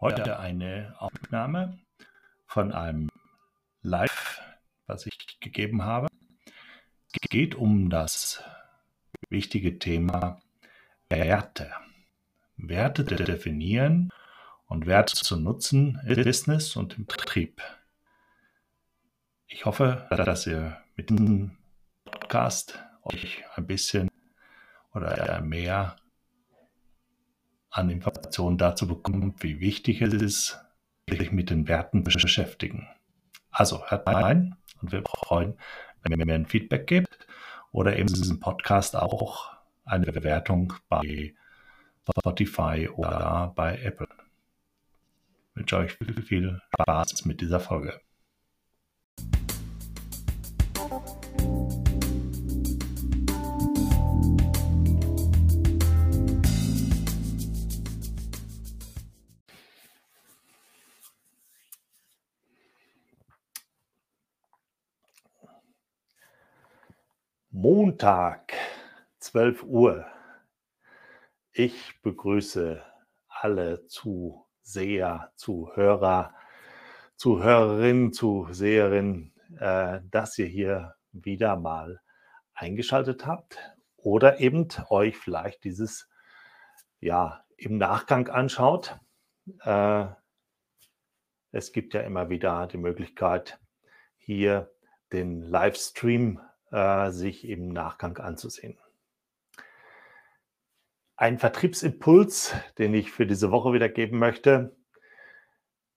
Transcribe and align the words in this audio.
Heute 0.00 0.38
eine 0.38 0.94
Aufnahme 1.00 1.76
von 2.46 2.70
einem 2.70 3.08
Live, 3.82 4.40
was 4.86 5.06
ich 5.06 5.40
gegeben 5.40 5.82
habe. 5.82 6.06
Es 7.12 7.28
geht 7.28 7.56
um 7.56 7.90
das 7.90 8.44
wichtige 9.28 9.80
Thema 9.80 10.40
Werte. 11.08 11.72
Werte 12.56 13.02
definieren 13.04 14.12
und 14.66 14.86
Werte 14.86 15.16
zu 15.16 15.36
nutzen 15.36 16.00
im 16.06 16.22
Business 16.22 16.76
und 16.76 16.96
im 16.96 17.04
Betrieb. 17.04 17.60
Ich 19.48 19.64
hoffe, 19.64 20.06
dass 20.10 20.46
ihr 20.46 20.80
mit 20.94 21.10
diesem 21.10 21.58
Podcast 22.04 22.78
euch 23.02 23.42
ein 23.56 23.66
bisschen 23.66 24.08
oder 24.94 25.40
mehr 25.40 25.96
an 27.78 27.90
Informationen 27.90 28.58
dazu 28.58 28.88
bekommt, 28.88 29.42
wie 29.42 29.60
wichtig 29.60 30.02
es 30.02 30.12
ist, 30.14 30.60
sich 31.08 31.32
mit 31.32 31.50
den 31.50 31.68
Werten 31.68 32.04
zu 32.04 32.18
beschäftigen. 32.18 32.88
Also 33.50 33.86
hört 33.86 34.06
rein 34.06 34.56
und 34.82 34.92
wir 34.92 35.02
freuen, 35.02 35.54
wenn 36.02 36.18
ihr 36.18 36.26
mir 36.26 36.34
ein 36.34 36.46
Feedback 36.46 36.86
gebt 36.86 37.26
oder 37.70 37.96
eben 37.96 38.08
diesen 38.08 38.40
Podcast 38.40 38.96
auch 38.96 39.52
eine 39.84 40.12
Bewertung 40.12 40.74
bei 40.88 41.34
Spotify 42.10 42.88
oder 42.94 43.52
bei 43.54 43.78
Apple. 43.80 44.08
Ich 45.50 45.56
wünsche 45.56 45.76
euch 45.78 45.92
viel, 45.92 46.22
viel 46.22 46.60
Spaß 46.74 47.24
mit 47.24 47.40
dieser 47.40 47.60
Folge. 47.60 48.00
Montag, 67.60 68.52
12 69.18 69.64
Uhr. 69.64 70.06
Ich 71.50 72.00
begrüße 72.02 72.80
alle 73.26 73.84
Zuseher, 73.86 75.32
Zuhörer, 75.34 76.36
Zuhörerinnen, 77.16 78.12
Zuseherinnen, 78.12 79.34
äh, 79.58 79.98
dass 80.08 80.38
ihr 80.38 80.46
hier 80.46 80.94
wieder 81.10 81.56
mal 81.56 82.00
eingeschaltet 82.54 83.26
habt 83.26 83.58
oder 83.96 84.38
eben 84.38 84.68
euch 84.88 85.16
vielleicht 85.16 85.64
dieses 85.64 86.08
ja 87.00 87.44
im 87.56 87.76
Nachgang 87.76 88.28
anschaut. 88.28 89.00
Äh, 89.64 90.06
es 91.50 91.72
gibt 91.72 91.92
ja 91.92 92.02
immer 92.02 92.30
wieder 92.30 92.68
die 92.68 92.78
Möglichkeit, 92.78 93.58
hier 94.16 94.70
den 95.10 95.42
Livestream 95.42 96.40
äh, 96.70 97.10
sich 97.10 97.46
im 97.48 97.68
Nachgang 97.68 98.18
anzusehen. 98.18 98.78
Ein 101.16 101.38
Vertriebsimpuls, 101.38 102.54
den 102.78 102.94
ich 102.94 103.10
für 103.10 103.26
diese 103.26 103.50
Woche 103.50 103.72
wieder 103.72 103.88
geben 103.88 104.18
möchte, 104.18 104.76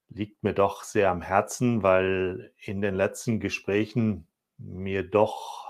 liegt 0.10 0.44
mir 0.44 0.54
doch 0.54 0.84
sehr 0.84 1.10
am 1.10 1.22
Herzen, 1.22 1.84
weil 1.84 2.54
in 2.58 2.82
den 2.82 2.96
letzten 2.96 3.40
Gesprächen 3.40 4.28
mir 4.58 5.04
doch 5.04 5.68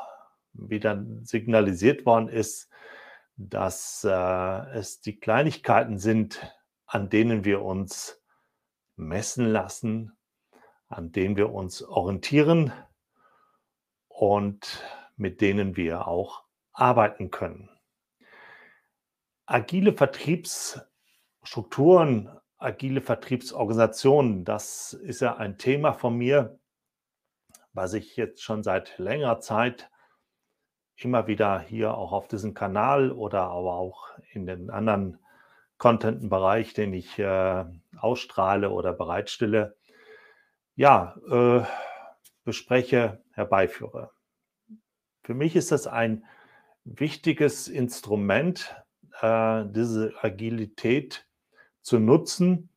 wieder 0.54 1.06
signalisiert 1.22 2.06
worden 2.06 2.28
ist, 2.28 2.70
dass 3.36 4.04
äh, 4.04 4.78
es 4.78 5.02
die 5.02 5.20
Kleinigkeiten 5.20 5.98
sind, 5.98 6.56
an 6.86 7.10
denen 7.10 7.46
wir 7.46 7.62
uns 7.62 8.22
messen 8.96 9.46
lassen, 9.48 10.18
an 10.88 11.12
denen 11.12 11.38
wir 11.38 11.52
uns 11.52 11.84
orientieren 11.84 12.72
und 14.22 14.86
mit 15.18 15.42
denen 15.42 15.76
wir 15.76 16.08
auch 16.08 16.46
arbeiten 16.74 17.32
können. 17.32 17.72
Agile 19.48 19.94
Vertriebsstrukturen, 19.94 22.30
agile 22.60 23.02
Vertriebsorganisationen, 23.02 24.46
das 24.46 24.94
ist 24.94 25.22
ja 25.22 25.38
ein 25.38 25.58
Thema 25.58 25.94
von 25.94 26.16
mir, 26.16 26.60
was 27.74 27.96
ich 27.96 28.16
jetzt 28.16 28.44
schon 28.44 28.62
seit 28.62 29.00
längerer 29.00 29.40
Zeit 29.40 29.90
immer 30.96 31.26
wieder 31.26 31.60
hier 31.60 31.96
auch 31.96 32.12
auf 32.12 32.28
diesem 32.28 32.54
Kanal 32.54 33.12
oder 33.12 33.46
aber 33.46 33.74
auch 33.74 34.10
in 34.34 34.46
den 34.46 34.70
anderen 34.70 35.18
Content-Bereich, 35.80 36.76
den 36.76 36.94
ich 36.94 37.18
äh, 37.18 37.66
ausstrahle 37.98 38.70
oder 38.70 38.94
bereitstelle, 38.94 39.76
ja, 40.76 41.16
äh, 41.28 41.64
bespreche, 42.44 43.24
herbeiführe. 43.42 44.12
Für 45.24 45.34
mich 45.34 45.56
ist 45.56 45.72
das 45.72 45.88
ein 45.88 46.26
wichtiges 46.84 47.68
Instrument, 47.68 48.76
äh, 49.22 49.66
diese 49.68 50.14
Agilität 50.22 51.28
zu 51.82 52.00
nutzen 52.00 52.70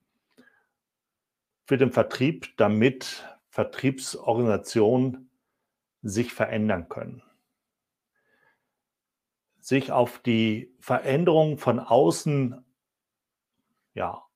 für 1.67 1.77
den 1.77 1.93
Vertrieb, 1.93 2.57
damit 2.57 3.29
Vertriebsorganisationen 3.49 5.31
sich 6.03 6.33
verändern 6.33 6.89
können. 6.89 7.23
Sich 9.61 9.93
auf 9.93 10.19
die 10.19 10.75
Veränderung 10.81 11.57
von 11.59 11.79
außen 11.79 12.65
ja, 13.95 14.27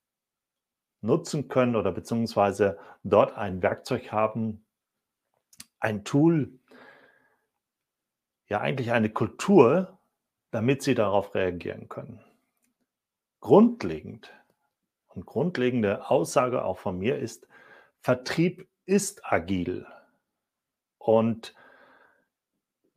nutzen 1.01 1.47
können 1.47 1.75
oder 1.75 1.91
beziehungsweise 1.91 2.79
dort 3.03 3.33
ein 3.33 3.61
Werkzeug 3.61 4.11
haben, 4.11 4.65
ein 5.79 6.03
Tool, 6.03 6.59
ja 8.47 8.61
eigentlich 8.61 8.91
eine 8.91 9.09
Kultur, 9.09 9.99
damit 10.51 10.81
sie 10.81 10.95
darauf 10.95 11.35
reagieren 11.35 11.89
können. 11.89 12.23
Grundlegend 13.39 14.33
und 15.07 15.25
grundlegende 15.25 16.09
Aussage 16.09 16.63
auch 16.63 16.79
von 16.79 16.97
mir 16.97 17.17
ist, 17.17 17.47
Vertrieb 18.01 18.67
ist 18.85 19.25
agil. 19.25 19.85
Und 20.97 21.53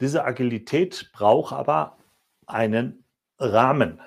diese 0.01 0.25
Agilität 0.25 1.11
braucht 1.13 1.53
aber 1.53 1.99
einen 2.47 3.05
Rahmen. 3.39 4.01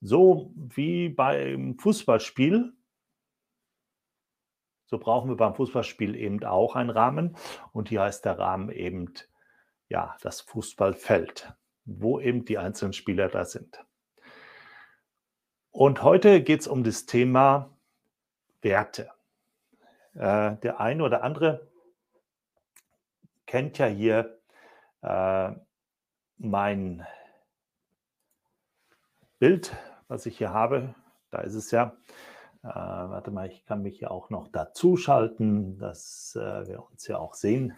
So 0.00 0.52
wie 0.56 1.08
beim 1.08 1.78
Fußballspiel 1.78 2.72
so 4.92 4.98
brauchen 4.98 5.30
wir 5.30 5.38
beim 5.38 5.54
Fußballspiel 5.54 6.14
eben 6.14 6.44
auch 6.44 6.76
einen 6.76 6.90
Rahmen. 6.90 7.34
Und 7.72 7.88
hier 7.88 8.02
heißt 8.02 8.26
der 8.26 8.38
Rahmen 8.38 8.70
eben 8.70 9.14
ja, 9.88 10.18
das 10.20 10.42
Fußballfeld, 10.42 11.50
wo 11.86 12.20
eben 12.20 12.44
die 12.44 12.58
einzelnen 12.58 12.92
Spieler 12.92 13.30
da 13.30 13.46
sind. 13.46 13.82
Und 15.70 16.02
heute 16.02 16.42
geht 16.42 16.60
es 16.60 16.68
um 16.68 16.84
das 16.84 17.06
Thema 17.06 17.74
Werte. 18.60 19.10
Äh, 20.12 20.56
der 20.56 20.78
eine 20.78 21.04
oder 21.04 21.22
andere 21.22 21.66
kennt 23.46 23.78
ja 23.78 23.86
hier 23.86 24.38
äh, 25.00 25.52
mein 26.36 27.06
Bild, 29.38 29.74
was 30.08 30.26
ich 30.26 30.36
hier 30.36 30.52
habe. 30.52 30.94
Da 31.30 31.40
ist 31.40 31.54
es 31.54 31.70
ja. 31.70 31.96
Äh, 32.62 32.68
warte 32.68 33.30
mal, 33.30 33.48
ich 33.48 33.64
kann 33.64 33.82
mich 33.82 34.00
ja 34.00 34.10
auch 34.10 34.30
noch 34.30 34.48
dazuschalten, 34.48 35.78
dass 35.78 36.36
äh, 36.36 36.68
wir 36.68 36.84
uns 36.88 37.06
ja 37.08 37.18
auch 37.18 37.34
sehen. 37.34 37.74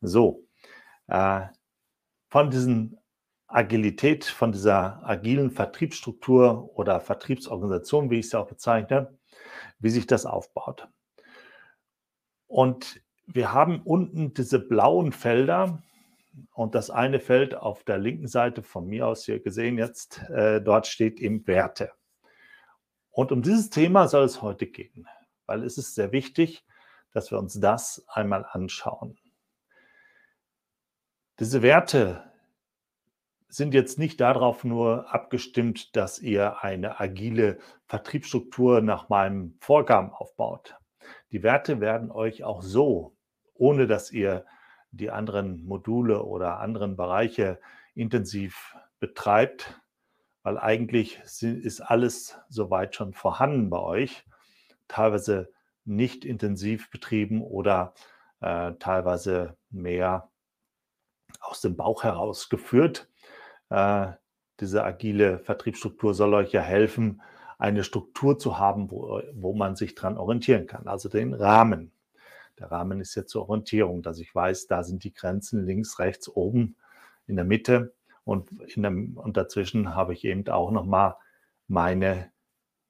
So, 0.00 0.44
äh, 1.06 1.46
von 2.28 2.50
diesen 2.50 2.98
Agilität, 3.46 4.24
von 4.24 4.52
dieser 4.52 5.06
agilen 5.06 5.50
Vertriebsstruktur 5.50 6.70
oder 6.76 7.00
Vertriebsorganisation, 7.00 8.10
wie 8.10 8.18
ich 8.18 8.26
es 8.26 8.32
ja 8.32 8.40
auch 8.40 8.48
bezeichne, 8.48 9.16
wie 9.78 9.90
sich 9.90 10.06
das 10.06 10.26
aufbaut. 10.26 10.88
Und 12.46 13.02
wir 13.26 13.52
haben 13.52 13.80
unten 13.82 14.34
diese 14.34 14.58
blauen 14.58 15.12
Felder 15.12 15.82
und 16.52 16.74
das 16.74 16.90
eine 16.90 17.20
Feld 17.20 17.54
auf 17.54 17.84
der 17.84 17.98
linken 17.98 18.28
Seite 18.28 18.62
von 18.62 18.86
mir 18.86 19.06
aus 19.06 19.24
hier 19.24 19.40
gesehen 19.40 19.78
jetzt, 19.78 20.22
äh, 20.30 20.60
dort 20.60 20.86
steht 20.86 21.20
eben 21.20 21.46
Werte. 21.46 21.92
Und 23.12 23.30
um 23.30 23.42
dieses 23.42 23.70
Thema 23.70 24.08
soll 24.08 24.24
es 24.24 24.42
heute 24.42 24.66
gehen, 24.66 25.06
weil 25.46 25.62
es 25.62 25.78
ist 25.78 25.94
sehr 25.94 26.12
wichtig, 26.12 26.64
dass 27.12 27.30
wir 27.30 27.38
uns 27.38 27.60
das 27.60 28.04
einmal 28.08 28.46
anschauen. 28.50 29.18
Diese 31.38 31.62
Werte 31.62 32.32
sind 33.48 33.74
jetzt 33.74 33.98
nicht 33.98 34.18
darauf 34.20 34.64
nur 34.64 35.12
abgestimmt, 35.14 35.94
dass 35.94 36.18
ihr 36.18 36.62
eine 36.64 37.00
agile 37.00 37.58
Vertriebsstruktur 37.86 38.80
nach 38.80 39.10
meinem 39.10 39.58
Vorgaben 39.60 40.10
aufbaut. 40.10 40.74
Die 41.32 41.42
Werte 41.42 41.80
werden 41.80 42.10
euch 42.10 42.44
auch 42.44 42.62
so, 42.62 43.14
ohne 43.52 43.86
dass 43.86 44.10
ihr 44.10 44.46
die 44.90 45.10
anderen 45.10 45.64
Module 45.66 46.22
oder 46.22 46.60
anderen 46.60 46.96
Bereiche 46.96 47.60
intensiv 47.94 48.74
betreibt, 49.00 49.81
weil 50.42 50.58
eigentlich 50.58 51.20
ist 51.20 51.80
alles 51.80 52.38
soweit 52.48 52.94
schon 52.94 53.12
vorhanden 53.12 53.70
bei 53.70 53.78
euch. 53.78 54.24
teilweise 54.88 55.50
nicht 55.84 56.24
intensiv 56.24 56.90
betrieben 56.90 57.42
oder 57.42 57.94
äh, 58.40 58.72
teilweise 58.78 59.56
mehr 59.70 60.30
aus 61.40 61.60
dem 61.60 61.76
Bauch 61.76 62.04
heraus 62.04 62.48
geführt. 62.48 63.08
Äh, 63.70 64.12
diese 64.60 64.84
agile 64.84 65.38
Vertriebsstruktur 65.38 66.14
soll 66.14 66.34
euch 66.34 66.52
ja 66.52 66.60
helfen, 66.60 67.22
eine 67.58 67.84
Struktur 67.84 68.38
zu 68.38 68.58
haben, 68.58 68.90
wo, 68.90 69.22
wo 69.34 69.54
man 69.54 69.76
sich 69.76 69.94
dran 69.94 70.18
orientieren 70.18 70.66
kann, 70.66 70.86
also 70.86 71.08
den 71.08 71.32
Rahmen. 71.32 71.92
Der 72.58 72.70
Rahmen 72.70 73.00
ist 73.00 73.14
ja 73.14 73.24
zur 73.24 73.48
Orientierung, 73.48 74.02
dass 74.02 74.18
ich 74.18 74.34
weiß, 74.34 74.66
da 74.66 74.84
sind 74.84 75.04
die 75.04 75.14
Grenzen 75.14 75.64
links, 75.64 75.98
rechts, 75.98 76.28
oben, 76.28 76.76
in 77.26 77.36
der 77.36 77.44
Mitte 77.44 77.94
und, 78.24 78.50
in 78.74 78.82
dem, 78.82 79.16
und 79.16 79.36
dazwischen 79.36 79.94
habe 79.94 80.12
ich 80.12 80.24
eben 80.24 80.46
auch 80.48 80.70
nochmal 80.70 81.16
meine 81.68 82.32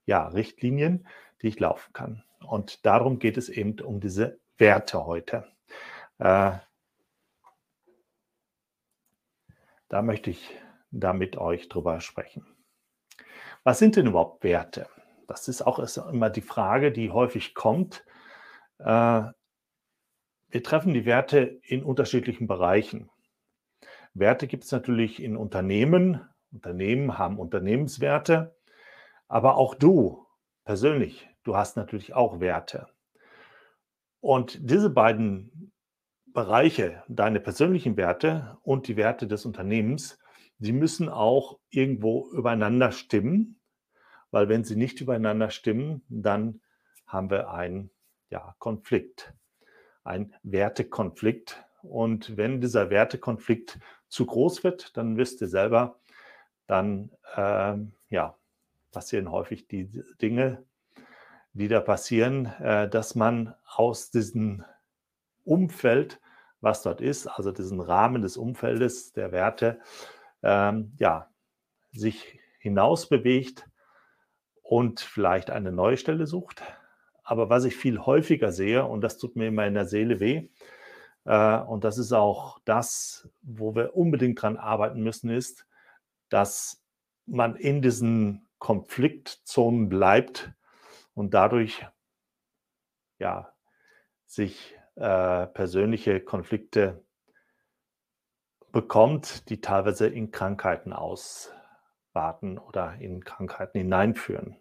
ja, 0.05 0.27
Richtlinien, 0.27 1.07
die 1.41 1.49
ich 1.49 1.61
laufen 1.61 1.93
kann. 1.93 2.25
Und 2.47 2.85
darum 2.85 3.19
geht 3.19 3.37
es 3.37 3.49
eben 3.49 3.81
um 3.81 4.01
diese 4.01 4.41
Werte 4.59 5.07
heute. 5.07 5.47
Äh, 6.19 6.53
da 9.89 10.03
möchte 10.03 10.31
ich 10.31 10.57
da 10.91 11.13
mit 11.13 11.37
euch 11.37 11.69
drüber 11.69 12.01
sprechen. 12.01 12.47
Was 13.65 13.79
sind 13.79 13.97
denn 13.97 14.07
überhaupt 14.07 14.43
Werte? 14.43 14.89
Das 15.29 15.49
ist 15.49 15.63
auch 15.63 15.79
immer 16.09 16.31
die 16.31 16.43
Frage, 16.43 16.93
die 16.93 17.11
häufig 17.11 17.55
kommt. 17.55 18.05
Äh, 18.79 19.23
wir 20.49 20.63
treffen 20.63 20.93
die 20.93 21.07
Werte 21.07 21.61
in 21.63 21.83
unterschiedlichen 21.83 22.47
Bereichen. 22.47 23.11
Werte 24.15 24.47
gibt 24.47 24.65
es 24.65 24.73
natürlich 24.73 25.23
in 25.23 25.37
Unternehmen. 25.37 26.21
Unternehmen 26.53 27.19
haben 27.19 27.39
Unternehmenswerte. 27.39 28.57
Aber 29.29 29.57
auch 29.57 29.75
du 29.75 30.27
persönlich, 30.65 31.29
du 31.45 31.57
hast 31.57 31.77
natürlich 31.77 32.15
auch 32.15 32.41
Werte. 32.41 32.89
Und 34.21 34.59
diese 34.61 34.91
beiden 34.91 35.73
Bereiche, 36.27 37.03
deine 37.09 37.41
persönlichen 37.41 37.97
Werte 37.97 38.59
und 38.63 38.89
die 38.89 38.97
Werte 38.97 39.27
des 39.27 39.45
Unternehmens, 39.45 40.19
die 40.59 40.73
müssen 40.73 41.09
auch 41.09 41.59
irgendwo 41.71 42.31
übereinander 42.31 42.93
stimmen, 42.93 43.61
weil 44.31 44.49
wenn 44.49 44.65
sie 44.65 44.77
nicht 44.77 45.01
übereinander 45.01 45.51
stimmen, 45.51 46.05
dann 46.09 46.61
haben 47.07 47.31
wir 47.31 47.51
einen 47.51 47.91
ja, 48.31 48.55
Konflikt, 48.59 49.35
einen 50.05 50.35
Wertekonflikt. 50.43 51.65
Und 51.83 52.37
wenn 52.37 52.61
dieser 52.61 52.91
Wertekonflikt 52.91 53.79
zu 54.13 54.27
groß 54.27 54.63
wird, 54.63 54.97
dann 54.97 55.17
wisst 55.17 55.41
ihr 55.41 55.49
selber, 55.49 55.99
dann 56.67 57.11
ähm, 57.35 57.93
ja, 58.11 58.37
passieren 58.91 59.31
häufig 59.33 59.67
die 59.69 59.91
Dinge, 60.21 60.65
die 61.55 61.67
da 61.67 61.81
passieren, 61.81 62.47
äh, 62.61 62.91
dass 62.91 63.15
man 63.15 63.55
aus 63.65 64.11
diesem 64.11 64.65
Umfeld, 65.45 66.21
was 66.61 66.83
dort 66.83 67.01
ist, 67.01 67.27
also 67.27 67.53
diesen 67.53 67.81
Rahmen 67.81 68.21
des 68.21 68.37
Umfeldes 68.37 69.13
der 69.13 69.33
Werte, 69.33 69.81
ähm, 70.43 70.93
ja, 70.99 71.31
sich 71.93 72.39
hinaus 72.59 73.09
bewegt 73.09 73.67
und 74.63 75.01
vielleicht 75.01 75.51
eine 75.51 75.73
neue 75.73 75.97
Stelle 75.97 76.27
sucht. 76.27 76.63
Aber 77.25 77.49
was 77.49 77.65
ich 77.65 77.77
viel 77.77 77.99
häufiger 77.99 78.53
sehe, 78.53 78.85
und 78.85 79.01
das 79.01 79.17
tut 79.17 79.37
mir 79.37 79.49
immer 79.49 79.67
in 79.67 79.75
der 79.75 79.87
Seele 79.87 80.21
weh, 80.21 80.51
und 81.25 81.85
das 81.85 81.99
ist 81.99 82.13
auch 82.13 82.59
das, 82.65 83.29
wo 83.43 83.75
wir 83.75 83.97
unbedingt 83.97 84.43
dran 84.43 84.57
arbeiten 84.57 85.03
müssen, 85.03 85.31
ist, 85.31 85.67
dass 86.29 86.83
man 87.27 87.55
in 87.57 87.83
diesen 87.83 88.49
Konfliktzonen 88.59 89.89
bleibt 89.89 90.53
und 91.15 91.35
dadurch 91.35 91.87
ja, 93.19 93.53
sich 94.27 94.77
äh, 94.97 95.47
persönliche 95.47 96.21
Konflikte 96.21 97.05
bekommt, 98.73 99.49
die 99.49 99.61
teilweise 99.61 100.09
in 100.09 100.31
Krankheiten 100.31 100.93
auswarten 100.93 102.59
oder 102.59 102.95
in 103.01 103.23
Krankheiten 103.23 103.79
hineinführen. 103.79 104.57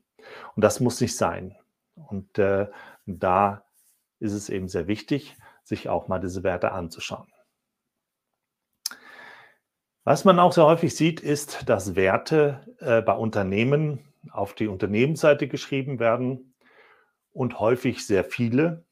Und 0.55 0.63
das 0.63 0.79
muss 0.79 1.01
nicht 1.01 1.15
sein. 1.15 1.57
Und 1.95 2.37
äh, 2.37 2.69
da 3.05 3.65
ist 4.19 4.33
es 4.33 4.49
eben 4.49 4.67
sehr 4.67 4.87
wichtig, 4.87 5.37
sich 5.63 5.89
auch 5.89 6.07
mal 6.07 6.19
diese 6.19 6.43
Werte 6.43 6.71
anzuschauen. 6.71 7.27
Was 10.03 10.25
man 10.25 10.39
auch 10.39 10.51
sehr 10.51 10.65
häufig 10.65 10.95
sieht, 10.95 11.19
ist, 11.19 11.69
dass 11.69 11.95
Werte 11.95 12.65
äh, 12.79 13.01
bei 13.01 13.13
Unternehmen 13.13 14.13
auf 14.31 14.55
die 14.55 14.67
Unternehmensseite 14.67 15.47
geschrieben 15.47 15.99
werden 15.99 16.55
und 17.31 17.59
häufig 17.59 18.05
sehr 18.05 18.23
viele 18.23 18.85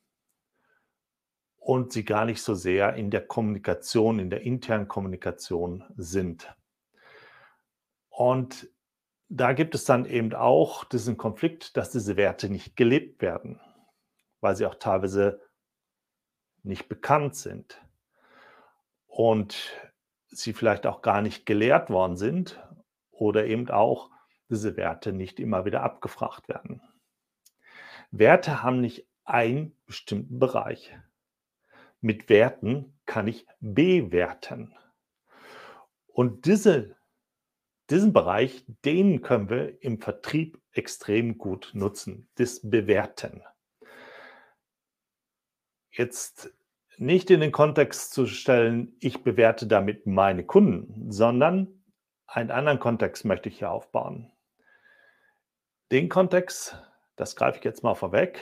und 1.58 1.92
sie 1.92 2.06
gar 2.06 2.26
nicht 2.26 2.42
so 2.42 2.54
sehr 2.54 2.94
in 2.96 3.12
der 3.12 3.26
Kommunikation, 3.26 4.20
in 4.20 4.30
der 4.30 4.42
internen 4.42 4.88
Kommunikation 4.88 5.84
sind. 5.98 6.54
Und 8.10 8.70
da 9.30 9.54
gibt 9.54 9.76
es 9.76 9.86
dann 9.86 10.06
eben 10.06 10.34
auch 10.34 10.84
diesen 10.84 11.18
Konflikt, 11.18 11.78
dass 11.78 11.92
diese 11.92 12.18
Werte 12.18 12.50
nicht 12.50 12.76
gelebt 12.76 13.22
werden, 13.22 13.60
weil 14.42 14.56
sie 14.56 14.66
auch 14.66 14.76
teilweise 14.76 15.42
nicht 16.64 16.90
bekannt 16.90 17.36
sind 17.36 17.82
und 19.08 19.58
sie 20.28 20.54
vielleicht 20.54 20.86
auch 20.86 21.02
gar 21.02 21.22
nicht 21.22 21.46
gelehrt 21.46 21.90
worden 21.90 22.18
sind 22.18 22.62
oder 23.12 23.46
eben 23.46 23.70
auch 23.70 24.12
diese 24.50 24.78
Werte 24.78 25.14
nicht 25.14 25.40
immer 25.40 25.66
wieder 25.66 25.84
abgefragt 25.84 26.48
werden. 26.48 26.82
Werte 28.12 28.64
haben 28.64 28.82
nicht 28.82 29.08
einen 29.24 29.76
bestimmten 29.86 30.40
Bereich. 30.40 30.96
Mit 32.02 32.30
Werten 32.30 32.98
kann 33.06 33.28
ich 33.28 33.46
bewerten. 33.60 34.74
Und 36.08 36.46
diese, 36.46 36.96
diesen 37.90 38.14
Bereich, 38.14 38.66
den 38.86 39.22
können 39.22 39.50
wir 39.50 39.82
im 39.84 40.00
Vertrieb 40.00 40.60
extrem 40.72 41.38
gut 41.38 41.72
nutzen, 41.74 42.30
das 42.36 42.62
Bewerten. 42.68 43.44
Jetzt 45.92 46.54
nicht 46.98 47.30
in 47.32 47.40
den 47.40 47.52
Kontext 47.52 48.14
zu 48.14 48.28
stellen, 48.28 48.96
ich 49.00 49.24
bewerte 49.24 49.68
damit 49.68 50.06
meine 50.06 50.46
Kunden, 50.46 51.12
sondern 51.12 51.84
einen 52.28 52.52
anderen 52.52 52.80
Kontext 52.80 53.26
möchte 53.26 53.50
ich 53.50 53.60
hier 53.60 53.72
aufbauen. 53.72 54.32
Den 55.92 56.10
Kontext, 56.10 56.78
das 57.16 57.36
greife 57.36 57.58
ich 57.58 57.64
jetzt 57.64 57.84
mal 57.84 57.96
vorweg, 57.96 58.40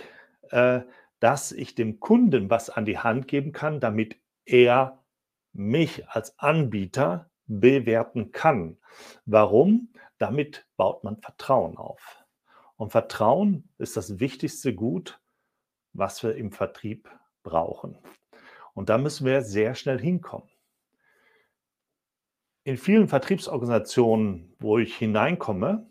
äh, 0.50 0.82
dass 1.20 1.52
ich 1.52 1.76
dem 1.76 2.00
Kunden 2.00 2.50
was 2.50 2.70
an 2.70 2.86
die 2.86 3.00
Hand 3.00 3.28
geben 3.28 3.52
kann, 3.52 3.80
damit 3.80 4.18
er 4.46 5.04
mich 5.54 6.08
als 6.10 6.38
Anbieter 6.40 7.30
bewerten 7.46 8.32
kann. 8.32 8.78
Warum? 9.26 9.94
Damit 10.18 10.68
baut 10.76 11.04
man 11.04 11.18
Vertrauen 11.18 11.78
auf. 11.78 12.26
Und 12.76 12.92
Vertrauen 12.92 13.70
ist 13.78 13.98
das 13.98 14.20
wichtigste 14.20 14.74
Gut, 14.74 15.20
was 15.94 16.22
wir 16.24 16.36
im 16.36 16.52
Vertrieb 16.52 17.10
brauchen. 17.48 17.98
Und 18.74 18.90
da 18.90 18.98
müssen 18.98 19.26
wir 19.26 19.42
sehr 19.42 19.74
schnell 19.74 20.00
hinkommen. 20.00 20.50
In 22.64 22.78
vielen 22.78 23.08
Vertriebsorganisationen, 23.08 24.54
wo 24.60 24.78
ich 24.78 24.96
hineinkomme, 24.96 25.90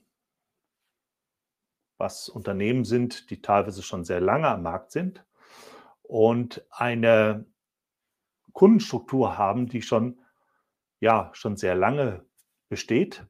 was 1.98 2.28
Unternehmen 2.28 2.84
sind, 2.84 3.30
die 3.30 3.40
teilweise 3.40 3.82
schon 3.82 4.04
sehr 4.04 4.20
lange 4.20 4.48
am 4.48 4.62
Markt 4.62 4.92
sind 4.92 5.24
und 6.02 6.64
eine 6.70 7.46
Kundenstruktur 8.52 9.38
haben, 9.38 9.66
die 9.66 9.80
schon, 9.80 10.20
ja, 11.00 11.30
schon 11.32 11.56
sehr 11.56 11.74
lange 11.74 12.24
besteht. 12.68 13.26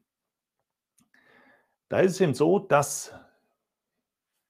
Da 1.88 2.00
ist 2.00 2.12
es 2.12 2.20
eben 2.20 2.34
so, 2.34 2.58
dass 2.58 3.14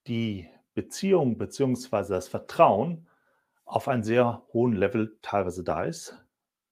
die 0.06 0.48
Beziehung 0.74 1.36
bzw. 1.36 2.08
das 2.08 2.28
Vertrauen 2.28 3.06
auf 3.66 3.88
einem 3.88 4.04
sehr 4.04 4.42
hohen 4.52 4.72
Level 4.72 5.18
teilweise 5.22 5.64
da 5.64 5.82
ist 5.82 6.24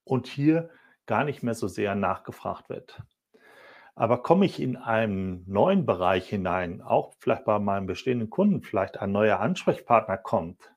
und 0.04 0.26
hier 0.26 0.70
gar 1.06 1.24
nicht 1.24 1.42
mehr 1.42 1.54
so 1.54 1.68
sehr 1.68 1.94
nachgefragt 1.94 2.70
wird. 2.70 3.02
Aber 3.96 4.22
komme 4.22 4.46
ich 4.46 4.60
in 4.60 4.76
einen 4.76 5.44
neuen 5.46 5.86
Bereich 5.86 6.28
hinein, 6.28 6.80
auch 6.80 7.14
vielleicht 7.18 7.44
bei 7.44 7.58
meinem 7.58 7.86
bestehenden 7.86 8.30
Kunden, 8.30 8.62
vielleicht 8.62 8.98
ein 8.98 9.12
neuer 9.12 9.40
Ansprechpartner 9.40 10.18
kommt, 10.18 10.72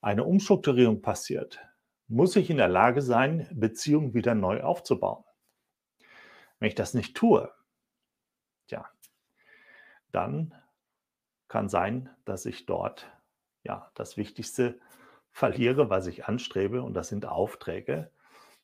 eine 0.00 0.24
Umstrukturierung 0.24 1.00
passiert, 1.00 1.60
muss 2.08 2.36
ich 2.36 2.50
in 2.50 2.58
der 2.58 2.68
Lage 2.68 3.02
sein, 3.02 3.48
Beziehungen 3.52 4.14
wieder 4.14 4.34
neu 4.34 4.62
aufzubauen. 4.62 5.24
Wenn 6.58 6.68
ich 6.68 6.74
das 6.74 6.94
nicht 6.94 7.16
tue, 7.16 7.52
ja, 8.68 8.86
dann 10.12 10.54
kann 11.48 11.68
sein, 11.68 12.10
dass 12.24 12.46
ich 12.46 12.66
dort 12.66 13.10
ja 13.62 13.90
das 13.94 14.16
Wichtigste 14.16 14.78
verliere, 15.36 15.90
was 15.90 16.06
ich 16.06 16.24
anstrebe, 16.24 16.82
und 16.82 16.94
das 16.94 17.08
sind 17.08 17.26
Aufträge. 17.26 18.10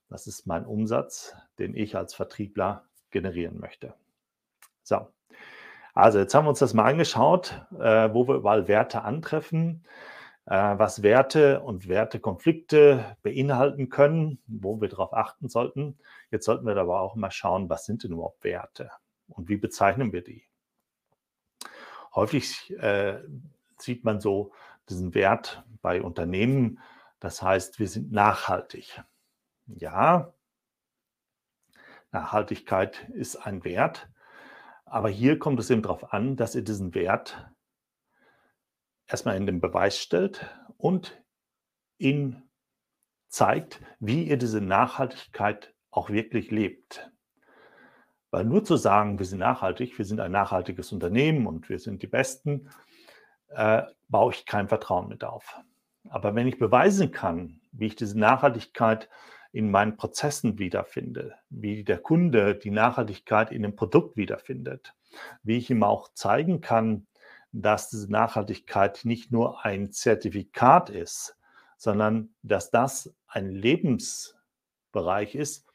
Das 0.09 0.27
ist 0.27 0.47
mein 0.47 0.65
Umsatz, 0.65 1.37
den 1.59 1.77
ich 1.77 1.97
als 1.97 2.15
Vertriebler 2.15 2.87
generieren 3.11 3.61
möchte. 3.61 3.93
So, 4.83 5.07
Also 5.93 6.19
jetzt 6.19 6.35
haben 6.35 6.47
wir 6.47 6.49
uns 6.49 6.61
das 6.61 6.73
mal 6.73 6.87
angeschaut, 6.91 7.63
äh, 7.79 8.09
wo 8.15 8.27
wir 8.27 8.37
überall 8.37 8.69
Werte 8.69 9.03
antreffen, 9.03 9.85
äh, 10.47 10.79
was 10.79 11.03
Werte 11.03 11.61
und 11.61 11.89
Wertekonflikte 11.89 13.19
beinhalten 13.23 13.91
können, 13.91 14.39
wo 14.47 14.81
wir 14.81 14.89
darauf 14.89 15.13
achten 15.13 15.51
sollten. 15.51 15.99
Jetzt 16.31 16.47
sollten 16.47 16.65
wir 16.67 16.75
aber 16.79 17.03
auch 17.03 17.17
mal 17.17 17.31
schauen, 17.31 17.69
was 17.69 17.85
sind 17.85 18.03
denn 18.03 18.13
überhaupt 18.13 18.45
Werte 18.45 18.91
und 19.29 19.51
wie 19.51 19.59
bezeichnen 19.59 20.15
wir 20.15 20.25
die? 20.25 20.45
Häufig 22.15 22.73
äh, 22.79 23.19
sieht 23.77 24.05
man 24.05 24.23
so 24.23 24.53
diesen 24.89 25.15
Wert 25.15 25.65
bei 25.83 26.01
Unternehmen, 26.01 26.79
das 27.21 27.43
heißt, 27.43 27.79
wir 27.79 27.89
sind 27.89 28.13
nachhaltig. 28.13 29.03
Ja, 29.67 30.33
Nachhaltigkeit 32.11 33.09
ist 33.11 33.37
ein 33.37 33.65
Wert, 33.65 34.09
aber 34.85 35.09
hier 35.09 35.39
kommt 35.39 35.61
es 35.61 35.71
eben 35.71 35.83
darauf 35.83 36.13
an, 36.13 36.37
dass 36.37 36.55
ihr 36.55 36.63
diesen 36.63 36.95
Wert 36.95 37.51
erstmal 39.07 39.37
in 39.37 39.47
den 39.47 39.61
Beweis 39.61 39.99
stellt 39.99 40.49
und 40.77 41.23
ihn 41.99 42.43
zeigt, 43.29 43.81
wie 43.99 44.25
ihr 44.25 44.37
diese 44.37 44.61
Nachhaltigkeit 44.61 45.75
auch 45.91 46.11
wirklich 46.11 46.51
lebt. 46.51 47.11
Weil 48.31 48.45
nur 48.45 48.65
zu 48.65 48.77
sagen, 48.77 49.19
wir 49.19 49.27
sind 49.27 49.39
nachhaltig, 49.39 49.97
wir 49.97 50.05
sind 50.05 50.21
ein 50.21 50.33
nachhaltiges 50.33 50.93
Unternehmen 50.93 51.47
und 51.47 51.69
wir 51.69 51.79
sind 51.79 52.03
die 52.03 52.07
Besten, 52.07 52.71
äh, 53.49 53.83
baue 54.09 54.33
ich 54.33 54.47
kein 54.47 54.69
Vertrauen 54.69 55.09
mit 55.09 55.25
auf. 55.25 55.61
Aber 56.09 56.35
wenn 56.35 56.47
ich 56.47 56.59
beweisen 56.59 57.13
kann, 57.13 57.61
wie 57.73 57.87
ich 57.87 57.97
diese 57.97 58.19
Nachhaltigkeit 58.19 59.09
in 59.53 59.71
meinen 59.71 59.97
Prozessen 59.97 60.59
wiederfinde, 60.59 61.35
wie 61.51 61.85
der 61.85 61.99
Kunde 61.99 62.55
die 62.55 62.71
Nachhaltigkeit 62.71 63.53
in 63.53 63.63
dem 63.63 63.77
Produkt 63.77 64.17
wiederfindet, 64.17 64.95
wie 65.43 65.59
ich 65.59 65.71
ihm 65.71 65.83
auch 65.83 66.13
zeigen 66.15 66.61
kann, 66.61 67.07
dass 67.53 67.91
diese 67.91 68.11
Nachhaltigkeit 68.11 69.05
nicht 69.05 69.31
nur 69.31 69.65
ein 69.65 69.93
Zertifikat 69.93 70.89
ist, 70.89 71.37
sondern 71.77 72.31
dass 72.43 72.71
das 72.71 73.15
ein 73.27 73.51
Lebensbereich 73.51 75.35
ist 75.35 75.67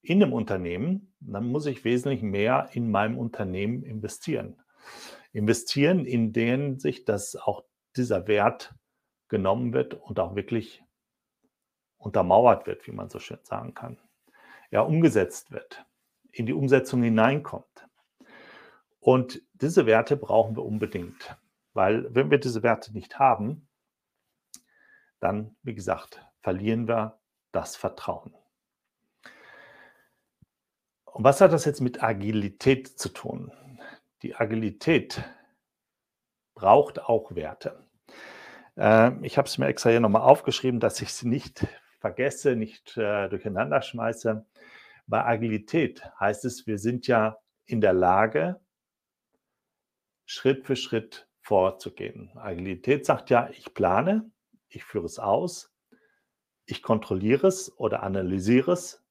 in 0.00 0.20
dem 0.20 0.32
Unternehmen, 0.32 1.12
dann 1.20 1.46
muss 1.46 1.66
ich 1.66 1.84
wesentlich 1.84 2.22
mehr 2.22 2.68
in 2.72 2.90
meinem 2.90 3.18
Unternehmen 3.18 3.82
investieren. 3.82 4.62
Investieren 5.32 6.04
in 6.04 6.32
der 6.32 6.78
sich, 6.78 7.04
dass 7.04 7.34
auch 7.34 7.64
dieser 7.96 8.28
Wert 8.28 8.74
genommen 9.34 9.72
wird 9.72 9.94
und 9.94 10.20
auch 10.20 10.36
wirklich 10.36 10.84
untermauert 11.98 12.68
wird, 12.68 12.86
wie 12.86 12.92
man 12.92 13.08
so 13.08 13.18
schön 13.18 13.40
sagen 13.42 13.74
kann. 13.74 13.98
Ja, 14.70 14.82
umgesetzt 14.82 15.50
wird, 15.50 15.84
in 16.30 16.46
die 16.46 16.52
Umsetzung 16.52 17.02
hineinkommt. 17.02 17.88
Und 19.00 19.42
diese 19.54 19.86
Werte 19.86 20.16
brauchen 20.16 20.54
wir 20.54 20.64
unbedingt, 20.64 21.36
weil 21.72 22.14
wenn 22.14 22.30
wir 22.30 22.38
diese 22.38 22.62
Werte 22.62 22.92
nicht 22.92 23.18
haben, 23.18 23.66
dann, 25.18 25.56
wie 25.64 25.74
gesagt, 25.74 26.24
verlieren 26.38 26.86
wir 26.86 27.18
das 27.50 27.74
Vertrauen. 27.74 28.36
Und 31.06 31.24
was 31.24 31.40
hat 31.40 31.52
das 31.52 31.64
jetzt 31.64 31.80
mit 31.80 32.04
Agilität 32.04 32.86
zu 32.86 33.08
tun? 33.08 33.50
Die 34.22 34.36
Agilität 34.36 35.24
braucht 36.54 37.00
auch 37.00 37.34
Werte. 37.34 37.83
Ähm, 38.76 39.22
ich 39.22 39.38
habe 39.38 39.46
es 39.46 39.58
mir 39.58 39.66
extra 39.66 39.90
hier 39.90 40.00
nochmal 40.00 40.22
aufgeschrieben, 40.22 40.80
dass 40.80 41.00
ich 41.00 41.12
sie 41.12 41.28
nicht 41.28 41.66
vergesse, 42.00 42.56
nicht 42.56 42.96
äh, 42.96 43.28
durcheinander 43.28 43.82
schmeiße. 43.82 44.44
Bei 45.06 45.24
Agilität 45.24 46.02
heißt 46.18 46.44
es, 46.44 46.66
wir 46.66 46.78
sind 46.78 47.06
ja 47.06 47.38
in 47.66 47.80
der 47.80 47.92
Lage, 47.92 48.60
Schritt 50.26 50.64
für 50.64 50.76
Schritt 50.76 51.28
vorzugehen. 51.42 52.30
Agilität 52.36 53.04
sagt 53.04 53.30
ja, 53.30 53.48
ich 53.50 53.74
plane, 53.74 54.30
ich 54.68 54.84
führe 54.84 55.04
es 55.04 55.18
aus, 55.18 55.74
ich 56.66 56.82
kontrolliere 56.82 57.46
es 57.46 57.70
oder 57.78 58.02
analysiere 58.02 58.72
es 58.72 59.04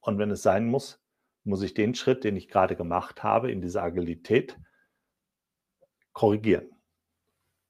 und 0.00 0.18
wenn 0.18 0.30
es 0.30 0.42
sein 0.42 0.66
muss, 0.66 1.00
muss 1.44 1.62
ich 1.62 1.74
den 1.74 1.94
Schritt, 1.94 2.24
den 2.24 2.34
ich 2.34 2.48
gerade 2.48 2.74
gemacht 2.74 3.22
habe, 3.22 3.52
in 3.52 3.60
dieser 3.60 3.84
Agilität 3.84 4.58
korrigieren 6.12 6.75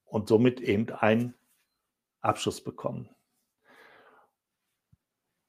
und 0.06 0.28
somit 0.28 0.60
eben 0.60 0.90
einen 0.90 1.34
Abschluss 2.20 2.62
bekommen. 2.62 3.08